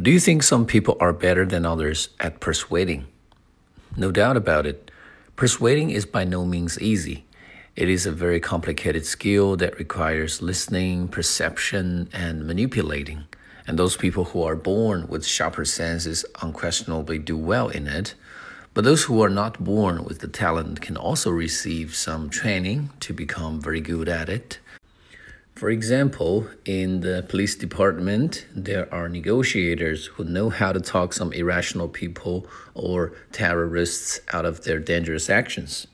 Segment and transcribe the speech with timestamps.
[0.00, 3.06] Do you think some people are better than others at persuading?
[3.96, 4.90] No doubt about it.
[5.36, 7.24] Persuading is by no means easy.
[7.76, 13.26] It is a very complicated skill that requires listening, perception, and manipulating.
[13.68, 18.14] And those people who are born with sharper senses unquestionably do well in it.
[18.74, 23.12] But those who are not born with the talent can also receive some training to
[23.12, 24.58] become very good at it.
[25.54, 31.32] For example, in the police department, there are negotiators who know how to talk some
[31.32, 35.86] irrational people or terrorists out of their dangerous actions.